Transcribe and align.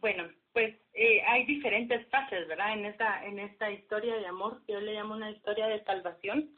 Bueno, 0.00 0.28
pues 0.52 0.74
eh, 0.94 1.22
hay 1.26 1.44
diferentes 1.44 2.06
fases, 2.08 2.48
¿verdad? 2.48 2.72
En 2.72 2.86
esta, 2.86 3.24
en 3.24 3.38
esta 3.38 3.70
historia 3.70 4.16
de 4.16 4.26
amor, 4.26 4.62
yo 4.66 4.80
le 4.80 4.94
llamo 4.94 5.14
una 5.14 5.30
historia 5.30 5.66
de 5.66 5.84
salvación, 5.84 6.50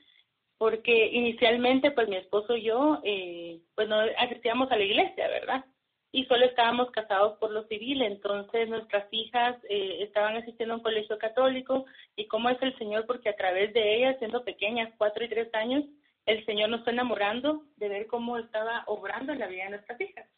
porque 0.59 1.09
inicialmente, 1.09 1.91
pues 1.91 2.09
mi 2.09 2.17
esposo 2.17 2.57
y 2.57 2.63
yo, 2.63 3.01
eh, 3.05 3.61
pues 3.75 3.89
no 3.89 3.97
asistíamos 4.19 4.71
a 4.71 4.77
la 4.77 4.85
iglesia, 4.85 5.27
¿verdad? 5.29 5.65
Y 6.13 6.25
solo 6.27 6.45
estábamos 6.45 6.91
casados 6.91 7.39
por 7.39 7.51
lo 7.51 7.65
civil, 7.65 8.03
entonces 8.03 8.69
nuestras 8.69 9.09
hijas 9.13 9.57
eh, 9.69 10.03
estaban 10.03 10.37
asistiendo 10.37 10.75
a 10.75 10.77
un 10.77 10.83
colegio 10.83 11.19
católico 11.19 11.87
y 12.15 12.27
cómo 12.27 12.49
es 12.51 12.63
el 12.63 12.77
Señor, 12.79 13.07
porque 13.07 13.31
a 13.31 13.37
través 13.37 13.73
de 13.73 13.97
ellas, 13.97 14.19
siendo 14.19 14.45
pequeñas, 14.45 14.93
cuatro 14.99 15.25
y 15.25 15.29
tres 15.29 15.53
años, 15.55 15.85
el 16.27 16.45
Señor 16.47 16.69
nos 16.69 16.85
fue 16.85 16.93
enamorando 16.93 17.65
de 17.77 17.89
ver 17.89 18.07
cómo 18.07 18.39
estaba 18.39 18.85
obrando 18.87 19.33
en 19.33 19.41
la 19.41 19.49
vida 19.49 19.65
de 19.65 19.71
nuestras 19.71 20.01
hijas. 20.01 20.29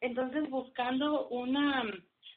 Entonces, 0.00 0.48
buscando 0.48 1.28
una, 1.28 1.82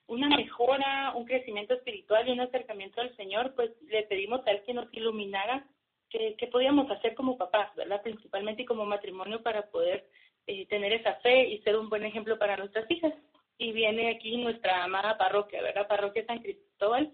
una 0.08 0.30
mejora, 0.30 1.14
un 1.16 1.26
crecimiento 1.26 1.74
espiritual 1.74 2.28
y 2.28 2.32
un 2.32 2.42
acercamiento 2.42 3.02
al 3.02 3.16
Señor, 3.16 3.54
pues 3.56 3.72
le 3.84 4.04
pedimos 4.04 4.46
a 4.48 4.52
Él 4.52 4.64
que 4.66 4.74
nos 4.74 4.92
iluminara 4.94 5.68
qué, 6.10 6.36
podíamos 6.52 6.90
hacer 6.90 7.14
como 7.14 7.38
papás, 7.38 7.76
¿verdad? 7.76 8.02
Principalmente 8.02 8.66
como 8.66 8.86
matrimonio 8.86 9.44
para 9.44 9.70
poder 9.70 10.08
eh, 10.48 10.66
tener 10.68 10.94
esa 10.94 11.16
fe 11.16 11.50
y 11.50 11.62
ser 11.62 11.78
un 11.78 11.90
buen 11.90 12.06
ejemplo 12.06 12.38
para 12.40 12.58
nuestras 12.58 12.90
hijas. 12.90 13.14
Y 13.58 13.72
viene 13.74 14.12
aquí 14.12 14.38
nuestra 14.38 14.84
amada 14.84 15.18
parroquia, 15.18 15.62
¿verdad? 15.62 15.88
Parroquia 15.88 16.26
San 16.26 16.40
Cristóbal, 16.40 17.12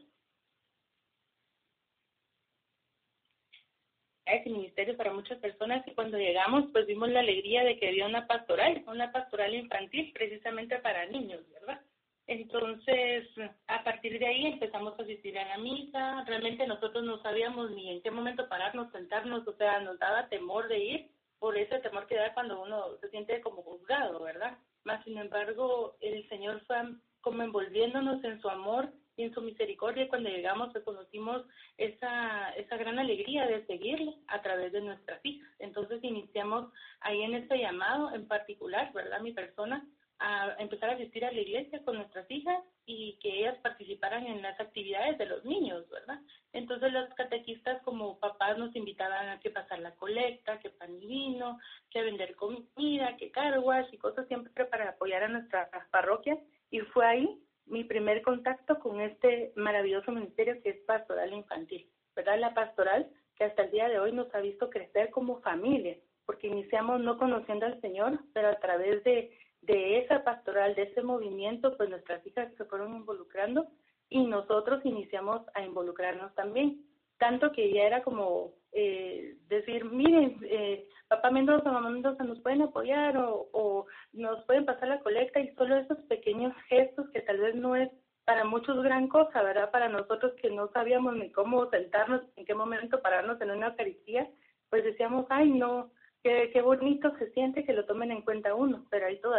ese 4.26 4.49
ministerio 4.49 4.96
para 4.96 5.13
muchas 5.13 5.40
personas 5.40 5.85
y 5.88 5.91
cuando 5.91 6.18
llegamos 6.18 6.66
pues 6.71 6.88
vimos 6.88 7.10
la 7.10 7.20
alegría 7.20 7.63
de 7.63 7.77
que 7.77 7.90
había 7.90 8.05
una 8.05 8.26
pastoral, 8.26 8.84
una 8.88 9.12
pastoral 9.12 9.54
infantil 9.54 10.12
precisamente 10.13 10.80
para 10.80 11.05
niños, 11.07 11.41
¿verdad? 11.52 11.82
Entonces, 12.27 13.27
a 13.68 13.84
partir 13.84 14.18
de 14.18 14.26
ahí 14.26 14.45
empezamos 14.45 14.98
a 14.98 15.04
asistir 15.04 15.38
a 15.38 15.48
la 15.50 15.58
misa, 15.58 16.24
realmente 16.26 16.66
nosotros 16.66 17.04
no 17.04 17.21
sabíamos 17.21 17.71
ni 17.71 17.91
en 17.91 18.02
qué 18.02 18.12
momento 18.12 18.48
pararnos, 18.48 18.91
sentarnos, 18.91 19.46
o 19.48 19.54
sea, 19.54 19.82
nos 19.82 19.99
daba 19.99 20.29
temor 20.29 20.68
de 20.70 20.79
ir 20.79 21.12
por 21.40 21.57
ese 21.57 21.79
temor 21.79 22.07
que 22.07 22.16
da 22.16 22.34
cuando 22.34 22.62
uno 22.62 22.98
se 23.01 23.10
siente 23.10 23.41
como 23.41 23.62
juzgado, 23.63 24.21
¿verdad? 24.21 24.57
Más 24.85 25.04
sin 25.04 25.18
embargo, 25.18 25.98
el 25.99 26.27
Señor 26.29 26.62
fue 26.66 26.77
como 27.20 27.44
envolviéndonos 27.44 28.24
en 28.24 28.41
su 28.41 28.49
amor 28.49 28.90
y 29.18 29.24
en 29.24 29.34
su 29.34 29.41
misericordia 29.41 30.07
cuando 30.07 30.29
llegamos 30.29 30.74
reconocimos 30.74 31.46
esa, 31.77 32.49
esa 32.51 32.77
gran 32.77 32.98
alegría 32.98 33.46
de 33.46 33.66
seguirle 33.66 34.16
a 34.27 34.41
través 34.41 34.71
de 34.71 34.82
nuestras 34.82 35.20
hijas. 35.24 35.49
Entonces 35.60 36.04
iniciamos 36.04 36.71
ahí 37.01 37.21
en 37.21 37.35
este 37.35 37.60
llamado 37.60 38.13
en 38.13 38.27
particular, 38.27 38.91
¿verdad? 38.94 39.21
Mi 39.21 39.34
persona, 39.34 39.85
a 40.26 40.55
empezar 40.57 40.90
a 40.90 40.93
asistir 40.93 41.26
a 41.26 41.32
la 41.34 41.41
iglesia 41.41 41.84
con 41.84 41.98
nuestras 41.98 42.29
hijas 42.32 42.63
y 42.85 43.20
que 43.21 43.41
ellas 43.41 43.57
participaran 43.62 44.26
en 44.26 44.41
las 44.41 44.57
actividades 44.57 45.18
de 45.18 45.26
los 45.26 45.43
niños, 45.43 45.88
¿verdad? 45.90 46.18
Entonces 46.54 46.93
los 46.93 47.10
catequistas 47.16 47.82
como 47.84 48.18
papás 48.20 48.57
nos 48.57 48.74
invitaban 48.74 49.27
a 49.27 49.40
que 49.41 49.49
pasar 49.49 49.79
la 49.79 49.91
colecta, 49.96 50.60
que 50.60 50.70
pan 50.70 50.96
y 50.96 51.07
vino, 51.07 51.60
que 51.90 52.04
vender 52.04 52.35
comida, 52.35 53.18
que 53.18 53.32
carguas 53.32 53.85
y 53.91 53.98
cosas 53.98 54.26
siempre 54.29 54.63
para 54.66 54.91
apoyar 54.91 55.24
a 55.24 55.27
nuestras 55.27 55.70
parroquias. 55.91 56.40
Y 56.71 56.79
fue 56.79 57.05
ahí 57.05 57.44
mi 57.66 57.84
primer 57.84 58.21
contacto 58.21 58.79
con 58.79 59.01
este 59.01 59.51
maravilloso 59.57 60.13
ministerio 60.13 60.62
que 60.63 60.70
es 60.70 60.77
pastoral 60.85 61.34
infantil, 61.34 61.85
¿verdad? 62.16 62.40
La 62.40 62.54
pastoral 62.54 63.10
que 63.35 63.44
hasta 63.44 63.63
el 63.63 63.71
día 63.71 63.90
de 63.90 63.99
hoy 63.99 64.13
nos 64.13 64.34
ha 64.34 64.40
visto 64.40 64.69
crecer 64.69 65.09
como 65.09 65.41
familia, 65.41 65.97
porque 66.25 66.47
iniciamos 66.47 67.01
no 67.01 67.18
conociendo 67.18 67.66
al 67.66 67.81
Señor, 67.81 68.19
pero 68.34 68.47
a 68.47 68.59
través 68.59 69.03
de, 69.03 69.38
de 69.66 70.00
esa 70.00 70.24
pastoral, 70.24 70.75
de 70.75 70.84
ese 70.84 71.02
movimiento, 71.02 71.75
pues 71.78 71.90
nuestras 71.90 72.25
hijas 72.25 72.53
se 72.58 72.66
fueron 72.66 72.96
involucrando 72.96 73.68
y 74.09 74.25
nosotros 74.25 74.86
iniciamos 74.86 75.42
a 75.53 75.64
involucrarnos 75.64 76.34
también, 76.36 76.86
tanto 77.18 77.52
que 77.52 77.74
ya 77.74 77.84
era 77.84 78.03
como 78.03 78.52
eh, 78.74 79.38
decir, 79.47 79.85
miren, 79.85 80.40
eh, 80.44 80.88
papá 81.07 81.31
Mendoza, 81.31 81.72
mamá 81.72 81.90
Mendoza, 81.90 82.23
nos 82.23 82.40
pueden 82.41 82.62
apoyar 82.62 83.18
o, 83.18 83.50
o 83.53 83.85
nos 84.12 84.44
pueden 84.46 84.66
pasar 84.66 84.90
la 84.90 85.00
colecta 85.00 85.40
y 85.40 85.53
solo 85.56 85.78
esos 85.78 85.97
pequeños 86.09 86.53
gestos 86.68 87.09
que 87.12 87.22
tal 87.22 87.40
vez 87.40 87.56
no 87.56 87.75
es 87.75 87.90
para 88.25 88.46
muchos 88.46 88.81
gran 88.84 89.07
cosa, 89.07 89.41
¿verdad? 89.41 89.72
Para 89.72 89.90
nosotros 89.90 90.34
que 90.41 90.50
no 90.50 90.69
sabíamos 90.72 91.16
ni 91.16 91.31
cómo 91.31 91.69
sentarnos, 91.69 92.22
en 92.35 92.46
qué 92.46 92.56
momento 92.56 93.02
pararnos 93.02 93.40
en 93.41 93.52
una 93.52 93.68
Eucaristía, 93.68 94.29
pues 94.69 94.84
decíamos, 94.84 95.25
ay, 95.29 95.50
no, 95.50 95.91
qué, 96.23 96.50
qué 96.53 96.62
bonito 96.62 97.16
se 97.18 97.31
siente 97.31 97.66
que 97.66 97.73
lo 97.73 97.85
tomen 97.85 98.12
en 98.12 98.22
cuenta 98.22 98.56
uno, 98.56 98.85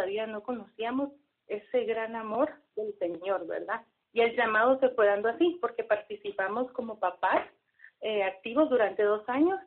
todavía 0.05 0.27
no 0.27 0.43
conocíamos 0.43 1.09
ese 1.47 1.83
gran 1.85 2.15
amor 2.15 2.53
del 2.75 2.93
Señor, 2.99 3.47
¿verdad? 3.47 3.81
Y 4.13 4.21
el 4.21 4.35
llamado 4.35 4.79
se 4.79 4.89
fue 4.89 5.07
dando 5.07 5.29
así, 5.29 5.57
porque 5.59 5.83
participamos 5.83 6.71
como 6.73 6.99
papás 6.99 7.43
eh, 8.01 8.21
activos 8.21 8.69
durante 8.69 9.01
dos 9.01 9.27
años 9.27 9.59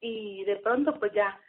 y 0.00 0.42
de 0.46 0.56
pronto 0.56 0.98
pues 0.98 1.12
ya 1.12 1.40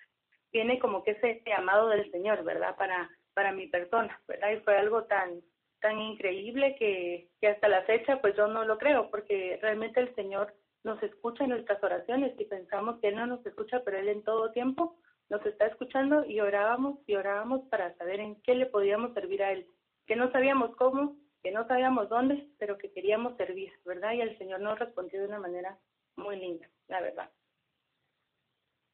tiene 0.51 0.77
como 0.77 1.03
que 1.03 1.11
ese 1.11 1.41
llamado 1.43 1.89
del 1.89 2.11
Señor, 2.11 2.43
¿verdad? 2.43 2.75
Para, 2.77 3.09
para 3.33 3.51
mi 3.51 3.65
persona, 3.65 4.21
¿verdad? 4.27 4.51
Y 4.51 4.57
fue 4.57 4.77
algo 4.77 5.05
tan, 5.05 5.41
tan 5.81 5.99
increíble 5.99 6.75
que, 6.77 7.27
que 7.41 7.47
hasta 7.47 7.67
la 7.67 7.81
fecha 7.81 8.21
pues 8.21 8.35
yo 8.35 8.45
no 8.45 8.63
lo 8.63 8.77
creo, 8.77 9.09
porque 9.09 9.57
realmente 9.59 10.01
el 10.01 10.13
Señor 10.13 10.53
nos 10.83 11.01
escucha 11.01 11.45
en 11.45 11.49
nuestras 11.49 11.83
oraciones 11.83 12.39
y 12.39 12.45
pensamos 12.45 12.99
que 12.99 13.07
Él 13.07 13.15
no 13.15 13.25
nos 13.25 13.43
escucha, 13.43 13.81
pero 13.83 13.97
Él 13.97 14.07
en 14.07 14.23
todo 14.23 14.51
tiempo 14.51 14.99
nos 15.29 15.45
está 15.45 15.67
escuchando 15.67 16.25
y 16.25 16.39
orábamos 16.39 16.99
y 17.07 17.15
orábamos 17.15 17.67
para 17.69 17.95
saber 17.97 18.19
en 18.19 18.41
qué 18.41 18.55
le 18.55 18.67
podíamos 18.67 19.13
servir 19.13 19.43
a 19.43 19.51
Él, 19.51 19.67
que 20.05 20.15
no 20.15 20.31
sabíamos 20.31 20.75
cómo, 20.75 21.17
que 21.41 21.51
no 21.51 21.67
sabíamos 21.67 22.09
dónde, 22.09 22.47
pero 22.57 22.77
que 22.77 22.91
queríamos 22.91 23.35
servir, 23.37 23.71
¿verdad? 23.85 24.13
Y 24.13 24.21
el 24.21 24.37
Señor 24.37 24.61
nos 24.61 24.79
respondió 24.79 25.21
de 25.21 25.27
una 25.27 25.39
manera 25.39 25.77
muy 26.15 26.37
linda, 26.37 26.69
la 26.87 27.01
verdad. 27.01 27.29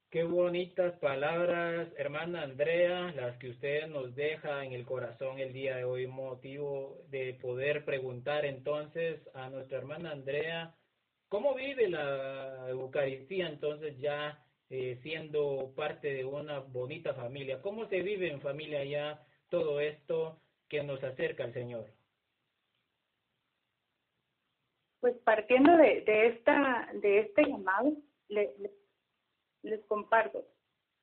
Qué 0.10 0.26
bonitas 0.26 0.94
palabras, 1.00 1.88
hermana 1.96 2.42
Andrea, 2.42 3.14
las 3.16 3.38
que 3.38 3.52
usted 3.52 3.88
nos 3.88 4.14
deja 4.14 4.66
en 4.66 4.74
el 4.74 4.86
corazón 4.86 5.40
el 5.40 5.54
día 5.54 5.78
de 5.78 5.86
hoy, 5.86 6.06
motivo 6.06 6.98
de 7.08 7.36
poder 7.36 7.86
preguntar 7.86 8.44
entonces 8.44 9.22
a 9.34 9.50
nuestra 9.50 9.78
hermana 9.78 10.12
Andrea, 10.12 10.76
¿cómo 11.30 11.56
vive 11.56 11.88
la 11.88 12.68
Eucaristía 12.68 13.48
entonces 13.48 13.98
ya 14.00 14.44
eh, 14.72 15.00
siendo 15.04 15.74
parte 15.76 16.14
de 16.14 16.26
una 16.26 16.60
bonita 16.60 17.14
familia? 17.14 17.62
¿Cómo 17.62 17.88
se 17.88 18.02
vive 18.02 18.32
en 18.32 18.42
familia 18.42 18.84
ya 18.86 19.22
todo 19.50 19.80
esto 19.80 20.40
que 20.70 20.82
nos 20.82 21.04
acerca 21.04 21.44
al 21.44 21.54
Señor? 21.54 21.86
Pues 25.02 25.16
partiendo 25.26 25.76
de, 25.78 26.02
de, 26.02 26.28
esta, 26.28 26.90
de 26.94 27.20
este 27.20 27.44
llamado, 27.44 27.92
le, 28.30 28.54
le 28.60 28.72
les 29.64 29.84
comparto. 29.86 30.44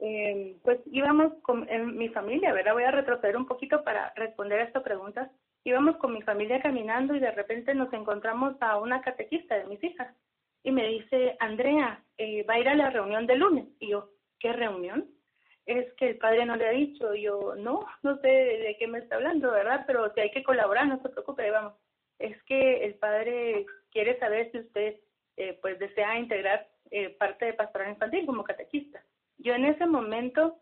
Eh, 0.01 0.57
pues 0.63 0.79
íbamos 0.87 1.35
con 1.43 1.69
en 1.69 1.97
mi 1.97 2.09
familia, 2.09 2.53
¿verdad? 2.53 2.73
Voy 2.73 2.85
a 2.85 2.91
retroceder 2.91 3.37
un 3.37 3.47
poquito 3.47 3.83
para 3.85 4.13
responder 4.15 4.61
a 4.61 4.65
esta 4.65 4.83
pregunta. 4.83 5.31
Íbamos 5.65 5.97
con 5.97 6.15
mi 6.15 6.23
familia 6.23 6.63
caminando 6.63 7.15
y 7.15 7.21
de 7.21 7.33
repente 7.33 7.75
nos 7.75 7.93
encontramos 7.93 8.57
a 8.61 8.79
una 8.79 9.03
catequista 9.03 9.57
de 9.57 9.67
mis 9.67 9.83
hijas 9.83 10.15
y 10.69 10.71
me 10.71 10.87
dice, 10.87 11.35
Andrea, 11.41 12.05
eh, 12.19 12.43
va 12.43 12.55
a 12.55 12.59
ir 12.59 12.69
a 12.69 12.75
la 12.75 12.91
reunión 12.91 13.27
de 13.27 13.37
lunes. 13.37 13.67
Y 13.81 13.89
yo, 13.89 14.11
¿qué 14.39 14.53
reunión? 14.53 15.09
Es 15.65 15.91
que 15.95 16.11
el 16.11 16.19
padre 16.19 16.45
no 16.45 16.57
le 16.57 16.67
ha 16.67 16.73
dicho. 16.73 17.15
Y 17.15 17.23
yo, 17.23 17.55
no, 17.57 17.87
no 18.03 18.19
sé 18.19 18.29
de 18.29 18.77
qué 18.79 18.87
me 18.87 18.99
está 18.99 19.17
hablando, 19.17 19.51
¿verdad? 19.51 19.85
Pero 19.87 20.13
si 20.13 20.21
hay 20.21 20.31
que 20.31 20.43
colaborar, 20.43 20.87
no 20.87 21.01
se 21.01 21.09
preocupe, 21.09 21.51
vamos. 21.51 21.73
Es 22.19 22.37
que 22.43 22.85
el 22.85 22.97
padre 22.97 23.65
quiere 23.91 24.19
saber 24.19 24.53
si 24.53 24.59
usted 24.59 24.97
eh, 25.39 25.59
pues 25.63 25.79
desea 25.79 26.19
integrar 26.19 26.69
eh, 26.91 27.17
parte 27.19 27.47
de 27.47 27.55
pastoral 27.55 27.89
infantil 27.89 28.27
como 28.27 28.45
catequista. 28.45 29.03
Yo 29.39 29.55
en 29.55 29.65
ese 29.65 29.87
momento, 29.87 30.59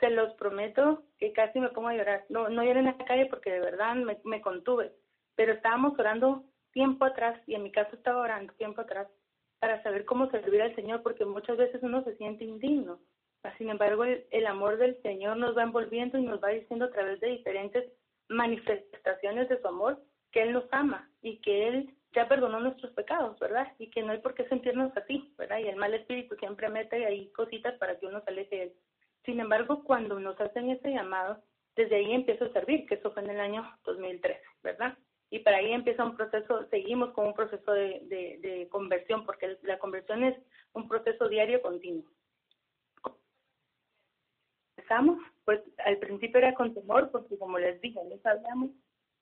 se 0.00 0.10
los 0.10 0.34
prometo 0.34 1.04
que 1.18 1.32
casi 1.32 1.60
me 1.60 1.68
pongo 1.68 1.88
a 1.88 1.94
llorar. 1.94 2.24
No, 2.28 2.48
no 2.48 2.64
lloré 2.64 2.80
en 2.80 2.86
la 2.86 2.96
calle 2.96 3.26
porque 3.26 3.52
de 3.52 3.60
verdad 3.60 3.94
me 4.24 4.40
contuve, 4.40 4.92
pero 5.36 5.52
estábamos 5.52 5.96
orando 5.96 6.44
tiempo 6.72 7.04
atrás 7.04 7.40
y 7.46 7.54
en 7.54 7.62
mi 7.62 7.70
caso 7.70 7.94
estaba 7.94 8.20
orando 8.20 8.52
tiempo 8.54 8.80
atrás 8.80 9.08
para 9.60 9.82
saber 9.82 10.04
cómo 10.04 10.30
servir 10.30 10.62
al 10.62 10.74
Señor 10.74 11.02
porque 11.02 11.24
muchas 11.24 11.56
veces 11.56 11.82
uno 11.82 12.04
se 12.04 12.16
siente 12.16 12.44
indigno. 12.44 13.00
Sin 13.56 13.70
embargo, 13.70 14.04
el, 14.04 14.26
el 14.30 14.46
amor 14.46 14.76
del 14.76 15.00
Señor 15.02 15.36
nos 15.36 15.56
va 15.56 15.62
envolviendo 15.62 16.18
y 16.18 16.22
nos 16.22 16.42
va 16.42 16.48
diciendo 16.48 16.86
a 16.86 16.90
través 16.90 17.20
de 17.20 17.28
diferentes 17.28 17.84
manifestaciones 18.28 19.48
de 19.48 19.60
su 19.60 19.68
amor 19.68 20.02
que 20.32 20.42
Él 20.42 20.52
nos 20.52 20.64
ama 20.70 21.10
y 21.22 21.38
que 21.40 21.68
Él 21.68 21.94
ya 22.14 22.28
perdonó 22.28 22.60
nuestros 22.60 22.92
pecados, 22.92 23.38
¿verdad? 23.38 23.72
Y 23.78 23.90
que 23.90 24.02
no 24.02 24.12
hay 24.12 24.18
por 24.18 24.34
qué 24.34 24.46
sentirnos 24.48 24.96
así, 24.96 25.34
¿verdad? 25.36 25.58
Y 25.58 25.68
el 25.68 25.76
mal 25.76 25.94
espíritu 25.94 26.36
siempre 26.36 26.68
mete 26.68 27.04
ahí 27.06 27.30
cositas 27.32 27.74
para 27.78 27.98
que 27.98 28.06
uno 28.06 28.22
se 28.22 28.30
aleje 28.30 28.56
de 28.56 28.62
él. 28.64 28.72
Sin 29.24 29.40
embargo, 29.40 29.84
cuando 29.84 30.18
nos 30.18 30.40
hacen 30.40 30.70
ese 30.70 30.90
llamado, 30.90 31.42
desde 31.76 31.96
ahí 31.96 32.12
empiezo 32.12 32.46
a 32.46 32.52
servir, 32.52 32.86
que 32.86 32.94
eso 32.94 33.12
fue 33.12 33.22
en 33.22 33.30
el 33.30 33.40
año 33.40 33.62
2013, 33.84 34.40
¿verdad? 34.62 34.96
Y 35.30 35.40
para 35.40 35.58
ahí 35.58 35.72
empieza 35.72 36.04
un 36.04 36.16
proceso, 36.16 36.66
seguimos 36.70 37.10
con 37.10 37.26
un 37.26 37.34
proceso 37.34 37.72
de, 37.72 38.00
de, 38.08 38.68
conversión, 38.70 39.26
porque 39.26 39.58
la 39.62 39.78
conversión 39.78 40.24
es 40.24 40.36
un 40.72 40.88
proceso 40.88 41.28
diario 41.28 41.60
continuo. 41.60 42.04
Empezamos, 44.76 45.18
pues 45.44 45.60
al 45.84 45.98
principio 45.98 46.38
era 46.38 46.54
con 46.54 46.72
temor, 46.72 47.10
porque 47.10 47.36
como 47.38 47.58
les 47.58 47.78
dije, 47.82 48.00
no 48.04 48.16
sabíamos 48.22 48.70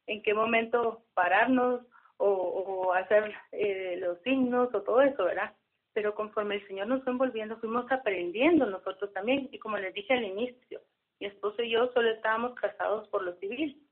en 0.07 0.23
qué 0.23 0.33
momento 0.33 1.03
pararnos 1.15 1.83
o, 2.19 2.29
o 2.29 2.93
hacer 2.93 3.35
eh, 3.53 3.97
los 3.99 4.21
signos 4.23 4.73
o 4.75 4.83
todo 4.83 5.03
eso, 5.03 5.25
¿verdad? 5.25 5.55
Pero 5.93 6.15
conforme 6.15 6.57
el 6.57 6.67
Señor 6.69 6.87
nos 6.87 7.03
fue 7.03 7.13
envolviendo, 7.13 7.59
fuimos 7.59 7.91
aprendiendo 7.91 8.67
nosotros 8.67 9.13
también. 9.13 9.49
Y 9.51 9.59
como 9.59 9.77
les 9.79 9.95
dije 9.95 10.13
al 10.13 10.25
inicio, 10.25 10.83
mi 11.19 11.27
esposo 11.27 11.63
y 11.63 11.71
yo 11.71 11.91
solo 11.93 12.11
estábamos 12.11 12.55
casados 12.55 13.09
por 13.09 13.23
lo 13.23 13.35
civil. 13.37 13.83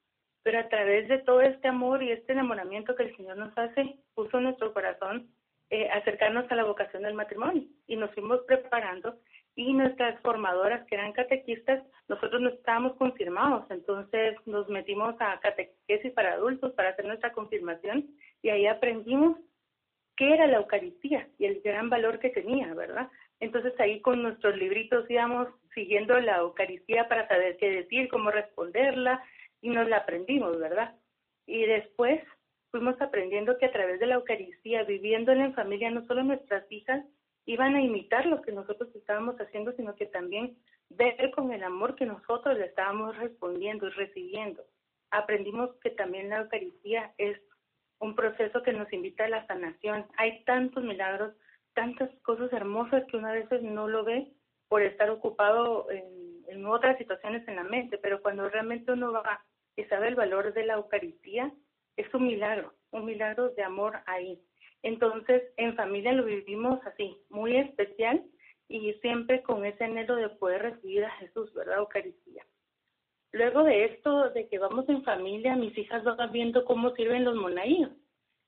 Pero 0.44 0.60
a 0.60 0.68
través 0.68 1.08
de 1.08 1.18
todo 1.18 1.40
este 1.40 1.66
amor 1.66 2.04
y 2.04 2.12
este 2.12 2.32
enamoramiento 2.32 2.94
que 2.94 3.02
el 3.02 3.16
Señor 3.16 3.36
nos 3.38 3.56
hace, 3.58 3.96
puso 4.14 4.38
en 4.38 4.44
nuestro 4.44 4.72
corazón 4.72 5.28
eh, 5.70 5.90
acercarnos 5.90 6.48
a 6.48 6.54
la 6.54 6.62
vocación 6.62 7.02
del 7.02 7.14
matrimonio. 7.14 7.64
Y 7.88 7.96
nos 7.96 8.12
fuimos 8.12 8.42
preparando 8.46 9.18
y 9.56 9.72
nuestras 9.72 10.20
formadoras 10.20 10.86
que 10.86 10.96
eran 10.96 11.12
catequistas, 11.12 11.82
nosotros 12.08 12.40
no 12.40 12.48
estábamos 12.50 12.96
confirmados, 12.96 13.70
entonces 13.70 14.36
nos 14.46 14.68
metimos 14.68 15.14
a 15.20 15.38
catequesis 15.40 16.12
para 16.12 16.34
adultos 16.34 16.72
para 16.72 16.90
hacer 16.90 17.04
nuestra 17.04 17.32
confirmación 17.32 18.08
y 18.42 18.50
ahí 18.50 18.66
aprendimos 18.66 19.38
qué 20.16 20.34
era 20.34 20.46
la 20.46 20.58
Eucaristía 20.58 21.28
y 21.38 21.46
el 21.46 21.60
gran 21.60 21.88
valor 21.88 22.18
que 22.18 22.30
tenía, 22.30 22.72
¿verdad? 22.74 23.08
Entonces 23.40 23.78
ahí 23.78 24.00
con 24.00 24.22
nuestros 24.22 24.56
libritos 24.56 25.08
íbamos 25.08 25.48
siguiendo 25.72 26.18
la 26.20 26.38
Eucaristía 26.38 27.08
para 27.08 27.28
saber 27.28 27.56
qué 27.58 27.70
decir, 27.70 28.08
cómo 28.08 28.30
responderla 28.30 29.22
y 29.64 29.70
nos 29.70 29.88
la 29.88 29.96
aprendimos, 29.96 30.58
¿verdad? 30.58 30.94
Y 31.46 31.64
después 31.64 32.20
fuimos 32.70 33.00
aprendiendo 33.00 33.56
que 33.56 33.64
a 33.64 33.72
través 33.72 33.98
de 33.98 34.06
la 34.06 34.16
Eucaristía, 34.16 34.84
viviéndola 34.84 35.42
en 35.42 35.54
familia, 35.54 35.90
no 35.90 36.04
solo 36.06 36.22
nuestras 36.22 36.70
hijas, 36.70 37.02
iban 37.46 37.74
a 37.74 37.80
imitar 37.80 38.26
lo 38.26 38.42
que 38.42 38.52
nosotros 38.52 38.94
estábamos 38.94 39.36
haciendo, 39.36 39.72
sino 39.72 39.96
que 39.96 40.04
también 40.04 40.58
ver 40.90 41.30
con 41.30 41.50
el 41.50 41.64
amor 41.64 41.94
que 41.94 42.04
nosotros 42.04 42.58
le 42.58 42.66
estábamos 42.66 43.16
respondiendo 43.16 43.86
y 43.86 43.90
recibiendo. 43.92 44.62
Aprendimos 45.10 45.70
que 45.82 45.90
también 45.90 46.28
la 46.28 46.40
Eucaristía 46.40 47.14
es 47.16 47.40
un 48.00 48.14
proceso 48.14 48.62
que 48.62 48.74
nos 48.74 48.92
invita 48.92 49.24
a 49.24 49.28
la 49.30 49.46
sanación. 49.46 50.04
Hay 50.18 50.44
tantos 50.44 50.84
milagros, 50.84 51.32
tantas 51.72 52.10
cosas 52.20 52.52
hermosas 52.52 53.04
que 53.10 53.16
una 53.16 53.32
veces 53.32 53.62
no 53.62 53.88
lo 53.88 54.04
ve 54.04 54.30
por 54.68 54.82
estar 54.82 55.08
ocupado 55.08 55.90
en, 55.90 56.44
en 56.48 56.66
otras 56.66 56.98
situaciones 56.98 57.48
en 57.48 57.56
la 57.56 57.64
mente, 57.64 57.96
pero 57.96 58.20
cuando 58.20 58.46
realmente 58.50 58.92
uno 58.92 59.10
va 59.10 59.42
y 59.76 59.84
sabe 59.84 60.08
el 60.08 60.14
valor 60.14 60.52
de 60.52 60.64
la 60.66 60.74
Eucaristía, 60.74 61.52
es 61.96 62.12
un 62.14 62.26
milagro, 62.26 62.74
un 62.90 63.04
milagro 63.04 63.50
de 63.50 63.62
amor 63.62 64.00
ahí. 64.06 64.40
Entonces, 64.82 65.42
en 65.56 65.74
familia 65.76 66.12
lo 66.12 66.24
vivimos 66.24 66.78
así, 66.86 67.16
muy 67.30 67.56
especial 67.56 68.22
y 68.68 68.92
siempre 68.94 69.42
con 69.42 69.64
ese 69.64 69.84
anhelo 69.84 70.16
de 70.16 70.28
poder 70.30 70.62
recibir 70.62 71.04
a 71.04 71.10
Jesús, 71.12 71.52
¿verdad? 71.54 71.78
Eucaristía. 71.78 72.44
Luego 73.32 73.64
de 73.64 73.86
esto, 73.86 74.30
de 74.30 74.48
que 74.48 74.58
vamos 74.58 74.88
en 74.88 75.02
familia, 75.02 75.56
mis 75.56 75.76
hijas 75.76 76.04
van 76.04 76.30
viendo 76.30 76.64
cómo 76.64 76.94
sirven 76.94 77.24
los 77.24 77.34
monaguillos. 77.34 77.90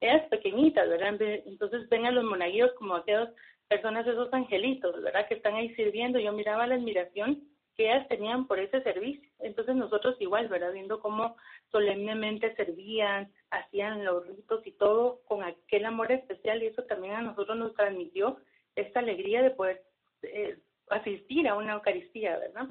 Ellas 0.00 0.28
pequeñitas, 0.28 0.88
¿verdad? 0.88 1.20
Entonces 1.46 1.88
ven 1.88 2.06
a 2.06 2.12
los 2.12 2.24
monaguillos 2.24 2.72
como 2.74 2.94
aquellas 2.94 3.30
personas, 3.66 4.06
esos 4.06 4.32
angelitos, 4.32 5.02
¿verdad? 5.02 5.26
Que 5.26 5.34
están 5.34 5.54
ahí 5.54 5.74
sirviendo. 5.74 6.20
Yo 6.20 6.32
miraba 6.32 6.66
la 6.66 6.76
admiración 6.76 7.42
que 7.76 7.84
ellas 7.84 8.08
tenían 8.08 8.46
por 8.46 8.58
ese 8.58 8.82
servicio. 8.82 9.28
Entonces 9.38 9.76
nosotros 9.76 10.16
igual, 10.20 10.48
¿verdad? 10.48 10.72
Viendo 10.72 11.00
cómo 11.00 11.36
solemnemente 11.70 12.54
servían, 12.54 13.30
hacían 13.50 14.04
los 14.04 14.26
ritos 14.26 14.66
y 14.66 14.72
todo 14.72 15.20
con 15.26 15.42
aquel 15.42 15.84
amor 15.84 16.10
especial 16.10 16.62
y 16.62 16.66
eso 16.66 16.84
también 16.84 17.14
a 17.14 17.22
nosotros 17.22 17.56
nos 17.56 17.74
transmitió 17.74 18.38
esta 18.74 19.00
alegría 19.00 19.42
de 19.42 19.50
poder 19.50 19.82
eh, 20.22 20.58
asistir 20.88 21.48
a 21.48 21.56
una 21.56 21.74
Eucaristía, 21.74 22.38
¿verdad? 22.38 22.68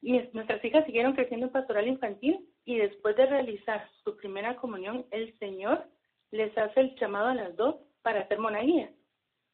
Y 0.00 0.20
nuestras 0.32 0.64
hijas 0.64 0.84
siguieron 0.86 1.14
creciendo 1.14 1.46
en 1.46 1.52
pastoral 1.52 1.88
infantil 1.88 2.48
y 2.64 2.76
después 2.76 3.16
de 3.16 3.26
realizar 3.26 3.88
su 4.04 4.16
primera 4.16 4.56
comunión, 4.56 5.06
el 5.10 5.36
Señor 5.38 5.84
les 6.30 6.56
hace 6.56 6.80
el 6.80 6.94
llamado 6.96 7.28
a 7.28 7.34
las 7.34 7.56
dos 7.56 7.76
para 8.02 8.20
hacer 8.20 8.38
monaguía. 8.38 8.90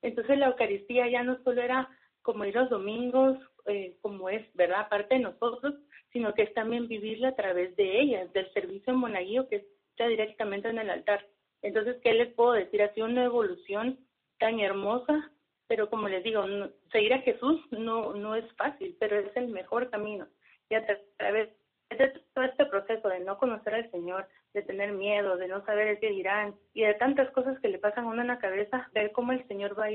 Entonces 0.02 0.38
la 0.38 0.46
Eucaristía 0.46 1.08
ya 1.08 1.22
no 1.22 1.42
solo 1.44 1.62
era 1.62 1.88
como 2.22 2.44
ir 2.44 2.54
los 2.54 2.70
domingos, 2.70 3.38
eh, 3.66 3.96
como 4.00 4.28
es, 4.28 4.42
¿verdad? 4.54 4.80
Aparte 4.80 5.14
de 5.14 5.20
nosotros, 5.20 5.74
sino 6.12 6.34
que 6.34 6.42
es 6.42 6.54
también 6.54 6.88
vivirla 6.88 7.28
a 7.28 7.36
través 7.36 7.74
de 7.76 8.00
ellas, 8.00 8.32
del 8.32 8.52
servicio 8.52 8.92
en 8.92 8.98
monaguillo 8.98 9.48
que 9.48 9.66
está 9.90 10.06
directamente 10.06 10.68
en 10.68 10.78
el 10.78 10.90
altar. 10.90 11.26
Entonces, 11.62 11.96
¿qué 12.02 12.12
les 12.12 12.32
puedo 12.34 12.52
decir? 12.52 12.82
Ha 12.82 12.92
sido 12.94 13.06
una 13.06 13.24
evolución 13.24 13.98
tan 14.38 14.60
hermosa, 14.60 15.30
pero 15.66 15.88
como 15.88 16.08
les 16.08 16.22
digo, 16.22 16.44
seguir 16.92 17.14
a 17.14 17.22
Jesús 17.22 17.60
no, 17.70 18.14
no 18.14 18.34
es 18.36 18.44
fácil, 18.56 18.96
pero 19.00 19.18
es 19.18 19.36
el 19.36 19.48
mejor 19.48 19.90
camino. 19.90 20.28
Y 20.68 20.74
a 20.74 20.84
través 21.16 21.48
de 21.90 22.08
todo 22.34 22.44
este 22.44 22.66
proceso 22.66 23.08
de 23.08 23.20
no 23.20 23.38
conocer 23.38 23.74
al 23.74 23.90
Señor, 23.90 24.26
de 24.52 24.62
tener 24.62 24.92
miedo, 24.92 25.36
de 25.36 25.48
no 25.48 25.64
saber 25.64 25.98
qué 26.00 26.10
dirán, 26.10 26.54
y 26.74 26.82
de 26.82 26.94
tantas 26.94 27.30
cosas 27.30 27.58
que 27.60 27.68
le 27.68 27.78
pasan 27.78 28.04
a 28.04 28.08
uno 28.08 28.22
en 28.22 28.28
la 28.28 28.38
cabeza, 28.38 28.88
ver 28.92 29.12
cómo 29.12 29.32
el 29.32 29.46
Señor 29.48 29.78
va 29.78 29.84
a 29.84 29.90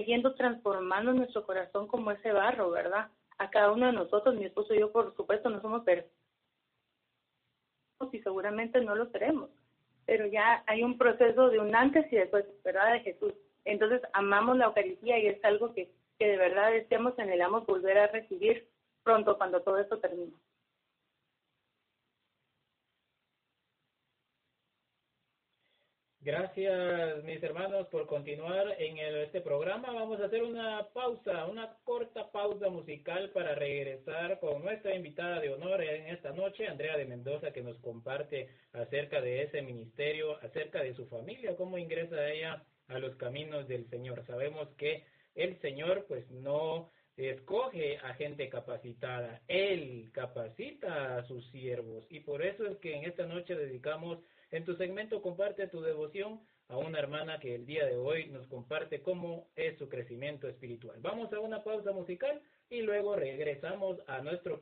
yendo 0.00 0.34
transformando 0.34 1.12
nuestro 1.12 1.44
corazón 1.44 1.86
como 1.86 2.10
ese 2.10 2.32
barro, 2.32 2.70
¿verdad? 2.70 3.08
A 3.38 3.50
cada 3.50 3.72
uno 3.72 3.86
de 3.86 3.92
nosotros, 3.92 4.34
mi 4.34 4.46
esposo 4.46 4.74
y 4.74 4.80
yo, 4.80 4.90
por 4.90 5.14
supuesto, 5.16 5.50
no 5.50 5.60
somos 5.60 5.84
perfectos 5.84 6.12
y 8.12 8.20
seguramente 8.20 8.80
no 8.80 8.94
lo 8.94 9.06
seremos, 9.10 9.50
pero 10.06 10.26
ya 10.26 10.64
hay 10.66 10.82
un 10.82 10.98
proceso 10.98 11.50
de 11.50 11.60
un 11.60 11.74
antes 11.74 12.12
y 12.12 12.16
después, 12.16 12.44
¿verdad? 12.64 12.92
De 12.94 13.00
Jesús. 13.00 13.32
Entonces 13.64 14.02
amamos 14.12 14.56
la 14.56 14.66
Eucaristía 14.66 15.18
y 15.18 15.28
es 15.28 15.44
algo 15.44 15.72
que, 15.72 15.90
que 16.18 16.26
de 16.26 16.36
verdad 16.36 16.72
deseamos, 16.72 17.16
anhelamos 17.18 17.64
volver 17.66 17.98
a 17.98 18.08
recibir 18.08 18.68
pronto 19.04 19.36
cuando 19.38 19.62
todo 19.62 19.78
esto 19.78 19.98
termine. 19.98 20.32
Gracias, 26.24 27.24
mis 27.24 27.42
hermanos, 27.42 27.88
por 27.88 28.06
continuar 28.06 28.76
en 28.78 28.96
este 28.96 29.40
programa. 29.40 29.92
Vamos 29.92 30.20
a 30.20 30.26
hacer 30.26 30.44
una 30.44 30.86
pausa, 30.94 31.46
una 31.46 31.76
corta 31.82 32.30
pausa 32.30 32.68
musical 32.68 33.30
para 33.30 33.56
regresar 33.56 34.38
con 34.38 34.62
nuestra 34.62 34.94
invitada 34.94 35.40
de 35.40 35.52
honor 35.52 35.82
en 35.82 36.06
esta 36.06 36.30
noche, 36.30 36.68
Andrea 36.68 36.96
de 36.96 37.06
Mendoza, 37.06 37.50
que 37.50 37.64
nos 37.64 37.76
comparte 37.78 38.50
acerca 38.72 39.20
de 39.20 39.42
ese 39.42 39.62
ministerio, 39.62 40.36
acerca 40.44 40.80
de 40.80 40.94
su 40.94 41.06
familia, 41.08 41.56
cómo 41.56 41.76
ingresa 41.76 42.30
ella 42.30 42.62
a 42.86 43.00
los 43.00 43.16
caminos 43.16 43.66
del 43.66 43.90
Señor. 43.90 44.24
Sabemos 44.24 44.68
que 44.76 45.04
el 45.34 45.60
Señor, 45.60 46.04
pues, 46.06 46.30
no 46.30 46.92
escoge 47.16 47.98
a 47.98 48.14
gente 48.14 48.48
capacitada, 48.48 49.42
Él 49.48 50.10
capacita 50.12 51.16
a 51.16 51.24
sus 51.24 51.46
siervos 51.50 52.06
y 52.10 52.20
por 52.20 52.42
eso 52.42 52.66
es 52.66 52.76
que 52.78 52.94
en 52.94 53.04
esta 53.04 53.26
noche 53.26 53.54
dedicamos 53.54 54.18
en 54.50 54.64
tu 54.64 54.74
segmento 54.76 55.22
comparte 55.22 55.66
tu 55.68 55.80
devoción 55.80 56.40
a 56.68 56.76
una 56.76 56.98
hermana 56.98 57.38
que 57.38 57.54
el 57.54 57.66
día 57.66 57.86
de 57.86 57.96
hoy 57.96 58.26
nos 58.28 58.46
comparte 58.46 59.02
cómo 59.02 59.48
es 59.56 59.76
su 59.78 59.88
crecimiento 59.88 60.48
espiritual. 60.48 60.98
Vamos 61.00 61.32
a 61.32 61.40
una 61.40 61.62
pausa 61.62 61.92
musical 61.92 62.40
y 62.70 62.80
luego 62.80 63.16
regresamos 63.16 63.98
a 64.06 64.20
nuestro 64.22 64.60